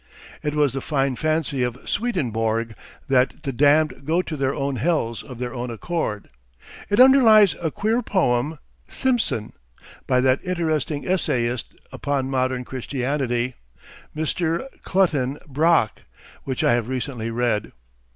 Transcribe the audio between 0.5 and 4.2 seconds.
was the fine fancy of Swedenborg that the damned